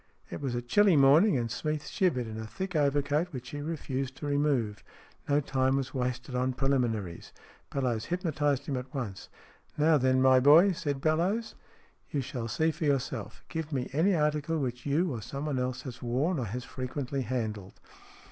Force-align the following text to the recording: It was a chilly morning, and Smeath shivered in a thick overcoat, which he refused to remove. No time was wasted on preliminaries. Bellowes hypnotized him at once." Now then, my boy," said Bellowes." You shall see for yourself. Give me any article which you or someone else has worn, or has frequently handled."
It 0.31 0.41
was 0.41 0.55
a 0.55 0.63
chilly 0.63 0.95
morning, 0.95 1.37
and 1.37 1.51
Smeath 1.51 1.85
shivered 1.87 2.25
in 2.25 2.39
a 2.39 2.47
thick 2.47 2.75
overcoat, 2.75 3.27
which 3.31 3.49
he 3.49 3.61
refused 3.61 4.15
to 4.17 4.25
remove. 4.25 4.83
No 5.29 5.39
time 5.39 5.75
was 5.75 5.93
wasted 5.93 6.33
on 6.33 6.53
preliminaries. 6.53 7.31
Bellowes 7.69 8.05
hypnotized 8.05 8.65
him 8.65 8.77
at 8.77 8.91
once." 8.95 9.29
Now 9.77 9.99
then, 9.99 10.19
my 10.19 10.39
boy," 10.39 10.71
said 10.71 11.01
Bellowes." 11.01 11.53
You 12.11 12.21
shall 12.21 12.47
see 12.47 12.71
for 12.71 12.85
yourself. 12.85 13.43
Give 13.47 13.71
me 13.71 13.91
any 13.93 14.15
article 14.15 14.57
which 14.57 14.87
you 14.87 15.11
or 15.13 15.21
someone 15.21 15.59
else 15.59 15.83
has 15.83 16.01
worn, 16.01 16.39
or 16.39 16.45
has 16.45 16.63
frequently 16.63 17.21
handled." 17.21 17.79